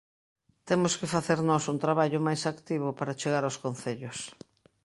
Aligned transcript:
Temos 0.67 0.93
que 0.99 1.11
facer 1.15 1.39
nós 1.49 1.63
un 1.73 1.77
traballo 1.85 2.19
máis 2.27 2.41
activo 2.53 2.87
para 2.99 3.17
chegar 3.21 3.43
aos 3.45 3.57
Concellos. 3.63 4.17